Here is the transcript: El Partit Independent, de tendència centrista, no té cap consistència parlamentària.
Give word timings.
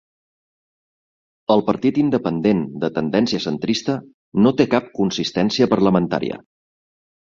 El 1.55 1.63
Partit 1.67 1.99
Independent, 2.05 2.65
de 2.87 2.91
tendència 2.97 3.45
centrista, 3.47 4.01
no 4.45 4.59
té 4.59 4.71
cap 4.77 4.93
consistència 5.01 5.73
parlamentària. 5.79 6.47